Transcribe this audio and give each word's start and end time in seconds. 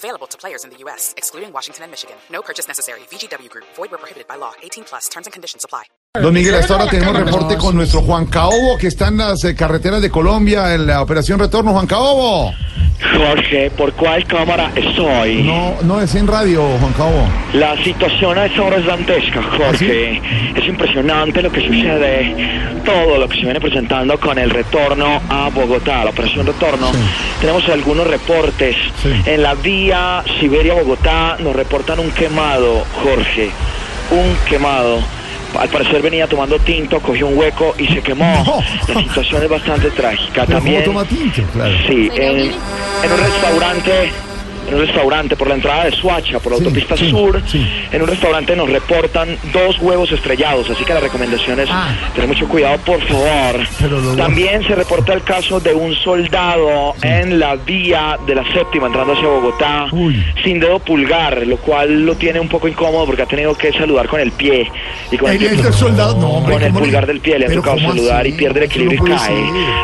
Available 0.00 0.26
to 0.28 0.38
players 0.38 0.64
in 0.64 0.70
the 0.70 0.78
U.S., 0.84 1.12
excluding 1.18 1.52
Washington 1.52 1.84
and 1.84 1.90
Michigan. 1.90 2.16
No 2.32 2.40
purchase 2.40 2.66
necessary. 2.66 3.00
VGW 3.10 3.50
Group. 3.50 3.66
Void 3.76 3.90
where 3.90 3.98
prohibited 3.98 4.26
by 4.26 4.36
law. 4.36 4.52
18 4.62 4.84
plus. 4.84 5.08
Terms 5.10 5.26
and 5.26 5.32
conditions 5.34 5.62
apply. 5.62 5.84
Don 6.14 6.32
Miguel, 6.32 6.54
hasta 6.54 6.74
ahora 6.74 6.90
tenemos 6.90 7.14
reporte 7.16 7.56
con 7.58 7.76
nuestro 7.76 8.00
Juan 8.00 8.26
Caobo, 8.26 8.78
que 8.78 8.86
está 8.86 9.08
en 9.08 9.18
las 9.18 9.44
eh, 9.44 9.54
carreteras 9.54 10.00
de 10.00 10.10
Colombia 10.10 10.74
en 10.74 10.86
la 10.86 11.02
operación 11.02 11.38
Retorno. 11.38 11.72
Juan 11.72 11.86
Caobo. 11.86 12.54
Jorge, 13.00 13.70
¿por 13.70 13.92
cuál 13.92 14.24
cámara 14.26 14.70
estoy? 14.74 15.42
No, 15.42 15.76
no 15.82 16.00
es 16.00 16.14
en 16.14 16.26
radio, 16.26 16.62
Juan 16.80 16.92
Caobo. 16.92 17.26
La 17.54 17.76
situación 17.82 18.38
a 18.38 18.46
esta 18.46 18.62
hora 18.62 18.76
es 18.76 18.86
dantesca, 18.86 19.42
Jorge. 19.42 20.20
Es 20.54 20.68
impresionante 20.68 21.42
lo 21.42 21.50
que 21.50 21.62
sucede, 21.62 22.34
todo 22.84 23.18
lo 23.18 23.28
que 23.28 23.36
se 23.36 23.42
viene 23.42 23.60
presentando 23.60 24.18
con 24.20 24.38
el 24.38 24.50
retorno 24.50 25.20
a 25.28 25.48
Bogotá, 25.48 26.04
la 26.04 26.10
operación 26.10 26.46
retorno. 26.46 26.90
Tenemos 27.40 27.66
algunos 27.68 28.06
reportes. 28.06 28.76
Sí. 29.02 29.10
En 29.26 29.42
la 29.42 29.54
vía 29.54 30.22
Siberia-Bogotá 30.38 31.36
nos 31.40 31.56
reportan 31.56 32.00
un 32.00 32.10
quemado, 32.10 32.84
Jorge. 33.02 33.50
Un 34.10 34.36
quemado. 34.48 35.00
Al 35.58 35.68
parecer 35.68 36.00
venía 36.02 36.26
tomando 36.26 36.58
tinto, 36.58 37.00
cogió 37.00 37.26
un 37.26 37.36
hueco 37.36 37.74
y 37.78 37.86
se 37.88 38.00
quemó. 38.02 38.24
No. 38.46 38.62
La 38.94 39.00
situación 39.00 39.42
es 39.42 39.48
bastante 39.48 39.90
trágica. 39.90 40.44
Pero 40.46 40.58
También 40.58 40.84
¿cómo 40.84 41.04
toma 41.04 41.08
tinto? 41.08 41.42
Claro. 41.52 41.74
Sí, 41.86 42.10
en, 42.14 42.38
en 42.38 43.12
un 43.12 43.18
restaurante, 43.18 44.10
en 44.70 44.76
un 44.76 44.86
restaurante 44.86 45.36
por 45.36 45.48
la 45.48 45.54
entrada 45.54 45.84
de 45.84 45.92
Suacha, 45.92 46.38
por 46.38 46.52
la 46.52 46.58
Sí, 46.58 46.64
autopista 46.64 46.96
sí, 46.96 47.10
sur, 47.10 47.42
sí. 47.46 47.66
en 47.92 48.02
un 48.02 48.08
restaurante 48.08 48.54
nos 48.56 48.70
reportan 48.70 49.36
dos 49.52 49.78
huevos 49.80 50.10
estrellados, 50.12 50.68
así 50.70 50.84
que 50.84 50.94
la 50.94 51.00
recomendación 51.00 51.60
es 51.60 51.68
Ah. 51.70 51.88
tener 52.14 52.28
mucho 52.28 52.48
cuidado, 52.48 52.78
por 52.78 53.00
favor. 53.02 53.60
Pero 53.80 54.00
También 54.16 54.62
se 54.66 54.74
reporta 54.74 55.12
el 55.12 55.22
caso 55.22 55.60
de 55.60 55.74
un 55.74 55.94
soldado 55.96 56.94
en 57.02 57.38
la 57.38 57.56
vía 57.56 58.18
de 58.26 58.34
la 58.34 58.44
séptima 58.52 58.86
entrando 58.86 59.12
hacia 59.14 59.26
Bogotá, 59.28 59.86
Uy. 59.92 60.24
sin 60.44 60.60
dedo 60.60 60.78
pulgar, 60.78 61.46
lo 61.46 61.56
cual 61.58 62.04
lo 62.06 62.14
tiene 62.16 62.40
un 62.40 62.48
poco 62.48 62.68
incómodo 62.68 63.06
porque 63.06 63.22
ha 63.22 63.26
tenido 63.26 63.54
que 63.54 63.72
saludar 63.72 64.08
con 64.08 64.20
el 64.20 64.32
pie 64.32 64.70
y 65.10 65.16
con 65.16 65.30
el, 65.30 65.42
El- 65.42 65.56
pie- 65.58 65.66
el 65.66 65.72
soldado, 65.72 66.16
no, 66.18 66.28
hombre, 66.28 66.54
con 66.54 66.62
el 66.62 66.68
¿cómo 66.68 66.80
le- 66.80 66.84
pulgar 66.86 67.06
del 67.06 67.20
pie 67.20 67.38
le 67.38 67.46
ha 67.46 67.52
tocado 67.54 67.76
¿cómo 67.76 67.88
saludar 67.90 68.20
así? 68.20 68.28
y 68.30 68.32
pierde 68.32 68.60
el 68.60 68.66
no 68.68 68.72
equilibrio 68.72 69.06
y 69.14 69.16
cae. 69.16 69.26
ser. 69.26 69.36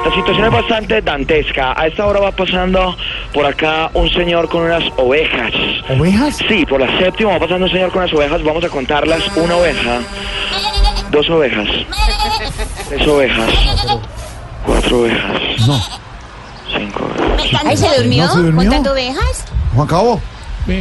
La 0.07 0.15
situación 0.15 0.45
es 0.47 0.53
bastante 0.53 1.03
dantesca. 1.03 1.75
A 1.81 1.87
esta 1.87 2.07
hora 2.07 2.21
va 2.21 2.33
pasando 2.33 2.97
por 3.33 3.45
acá 3.47 3.91
un 3.95 4.09
señor 4.11 4.49
con 4.49 4.63
unas 4.77 4.93
ovejas. 4.99 5.53
¿Ovejas? 5.89 6.37
Sí, 6.49 6.65
por 6.67 6.81
la 6.81 6.99
séptima 6.99 7.33
va 7.33 7.39
pasando 7.41 7.67
un 7.67 7.73
señor 7.73 7.91
con 7.91 8.03
unas 8.03 8.15
ovejas. 8.15 8.43
Vamos 8.43 8.65
a 8.65 8.69
contarlas. 8.69 9.21
Una 9.37 9.57
oveja, 9.57 9.99
dos 11.11 11.29
ovejas, 11.31 11.67
tres 12.89 13.07
ovejas, 13.09 13.51
cuatro 14.65 15.01
ovejas, 15.01 15.67
No. 15.67 15.81
cinco 16.77 17.05
ovejas. 17.39 17.63
Ay, 17.65 17.77
¿se 17.77 17.97
durmió? 17.97 18.25
¿No 18.27 18.33
se 18.33 18.39
durmió? 18.41 18.57
¿Contando 18.63 18.93
ovejas? 18.93 19.45
Juan 19.75 19.87
Caobo. 19.89 20.21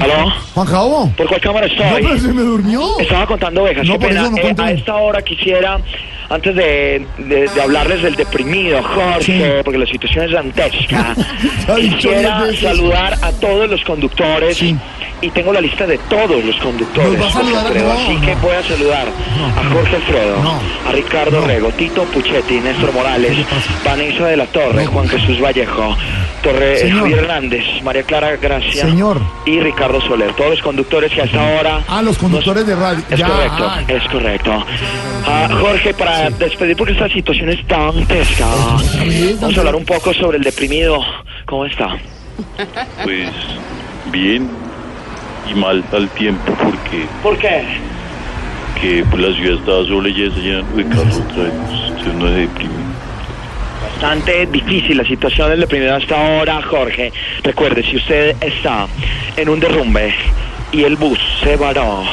¿Aló? 0.01 0.33
Juan 0.55 0.67
Caobo. 0.67 1.11
¿Por 1.16 1.27
cuál 1.27 1.41
cámara 1.41 1.67
No, 1.67 1.73
pero 1.77 1.97
estoy? 1.97 2.19
se 2.19 2.27
me 2.33 2.41
durmió. 2.41 2.99
Estaba 2.99 3.27
contando 3.27 3.61
ovejas. 3.63 3.85
No, 3.85 3.93
Qué 3.93 3.99
por 3.99 4.07
pena. 4.09 4.21
eso 4.21 4.31
no 4.31 4.38
Eh, 4.38 4.55
a 4.57 4.71
esta 4.71 4.95
hora 4.95 5.21
quisiera, 5.21 5.79
antes 6.30 6.56
de, 6.56 7.06
de- 7.18 7.48
de 7.48 7.62
hablarles 7.62 8.02
del 8.02 8.16
deprimido, 8.16 8.81
Jorge, 8.84 9.22
Sí. 9.23 9.42
porque 9.64 9.78
la 9.80 9.86
situación 9.86 10.26
es 10.26 10.31
dantesca, 10.31 11.16
quisiera 11.76 12.44
saludar 12.59 13.13
a 13.22 13.31
todos 13.34 13.69
los 13.69 13.84
conductores. 13.84 14.58
Sí. 14.58 14.75
Y 15.22 15.30
tengo 15.30 15.53
la 15.53 15.62
lista 15.62 15.88
de 15.88 15.97
todos 16.09 16.44
los 16.44 16.56
conductores. 16.58 17.14
¿Nos 17.14 17.22
va 17.22 17.28
a 17.28 17.31
Jorge 17.31 17.46
saludar? 17.53 17.66
Alfredo, 17.68 17.88
No, 17.88 17.94
así 17.94 18.14
no. 18.14 18.22
que 18.22 18.35
voy 18.35 18.56
a 18.56 18.64
saludar 18.64 19.08
a 19.08 19.74
Jorge 19.74 19.96
Alfredo, 19.96 20.35
a 20.88 20.91
Ricardo. 20.91 21.47
Rego, 21.47 21.69
Tito 21.69 22.03
Puchetti, 22.03 22.56
Néstor 22.59 22.94
Morales. 22.94 23.38
Vanessa 23.84 24.28
de 24.28 24.38
la 24.38 24.46
Torre. 24.47 24.85
Juan 24.85 25.08
Jesús 25.08 25.40
Vallejo, 25.41 25.96
Torre 26.45 26.78
Señor. 26.78 27.00
Javier 27.00 27.19
Hernández, 27.19 27.63
María 27.83 28.03
Clara 28.03 28.35
Gracia 28.38 28.85
Señor. 28.85 29.19
y 29.45 29.59
Ricardo 29.59 30.00
Soler. 30.01 30.31
Todos 30.33 30.51
los 30.51 30.61
conductores 30.61 31.11
que 31.11 31.22
hasta 31.23 31.39
ahora 31.57 31.81
Ah, 31.88 32.01
los 32.03 32.17
conductores 32.17 32.66
de 32.67 32.75
radio. 32.75 33.03
es 33.09 33.19
Ya, 33.19 33.28
correcto, 33.28 33.67
ah, 33.67 33.81
es 33.88 34.03
correcto. 34.09 34.66
Ah, 35.28 35.47
Jorge, 35.59 35.94
para 35.95 36.29
despedir, 36.29 36.78
porque 36.78 36.94
esta 36.94 37.09
situación 37.09 37.50
es 37.50 37.67
dantesca, 37.67 38.45
vamos 39.41 39.57
a 39.57 39.59
hablar 39.59 39.75
un 39.75 39.85
poco 39.85 40.13
sobre 40.13 40.38
el 40.38 40.44
deprimido. 40.44 41.00
¿Cómo 41.45 41.66
está? 41.66 41.97
Pues 43.03 43.29
bien 44.11 44.47
y 45.50 45.55
mal 45.55 45.84
al 45.94 46.07
tiempo 46.09 46.53
porque 46.63 47.05
¿Por 47.23 47.38
qué? 47.38 47.63
que 48.81 49.03
pues, 49.09 49.22
la 49.22 49.35
ciudad 49.35 49.59
estaba 49.59 49.84
sola 49.85 50.09
y 50.09 50.13
ya 50.29 50.35
se 50.35 50.41
llenan 50.41 50.75
de 50.75 50.84
carros 50.85 51.16
otra 51.17 51.44
vez. 51.44 51.53
Se 52.03 52.09
deprime. 52.09 52.73
Bastante 54.00 54.45
difícil 54.47 54.97
la 54.97 55.06
situación 55.06 55.50
del 55.51 55.61
deprimido 55.61 55.95
hasta 55.95 56.16
ahora, 56.16 56.61
Jorge. 56.69 57.13
Recuerde, 57.44 57.81
si 57.83 57.95
usted 57.95 58.35
está 58.41 58.88
en 59.38 59.47
un 59.47 59.59
derrumbe 59.59 60.13
y 60.73 60.83
el 60.83 60.97
bus 60.97 61.17
se 61.41 61.56
varó 61.56 62.03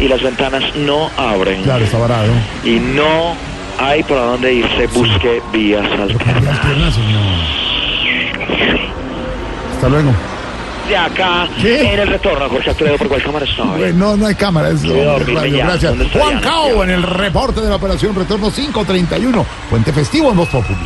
y 0.00 0.08
las 0.08 0.22
ventanas 0.22 0.62
no 0.76 1.10
abren 1.18 1.62
Claro, 1.62 1.84
está 1.84 1.98
varado. 1.98 2.32
y 2.64 2.76
no 2.80 3.36
hay 3.78 4.02
por 4.04 4.16
dónde 4.16 4.54
irse, 4.54 4.86
busque 4.86 5.42
vías 5.52 5.86
Pero 5.90 6.08
¿por 6.08 6.16
qué 6.24 6.30
alternas. 6.30 6.98
Hasta 9.74 9.88
luego. 9.90 10.10
De 10.88 10.96
acá, 10.96 11.46
¿Qué? 11.60 11.92
en 11.92 12.00
el 12.00 12.08
retorno, 12.08 12.48
Jorge 12.48 12.70
Alfredo, 12.70 12.96
por 12.96 13.08
cuál 13.08 13.22
cámara. 13.22 13.46
Bueno, 13.76 13.98
no, 13.98 14.16
no 14.16 14.26
hay 14.26 14.34
cámara, 14.34 14.70
es 14.70 14.82
radio. 14.88 15.56
ya. 15.58 15.64
Gracias. 15.66 15.90
¿Dónde 15.90 16.04
está 16.06 16.18
Juan? 16.20 16.40
Caobo 16.40 16.84
en 16.84 16.90
el 16.90 17.02
reporte 17.02 17.60
de 17.60 17.68
la 17.68 17.76
operación 17.76 18.14
Retorno 18.14 18.50
531. 18.50 19.46
Puente 19.68 19.92
festivo 19.92 20.30
en 20.30 20.36
Voz 20.38 20.48
Populi. 20.48 20.78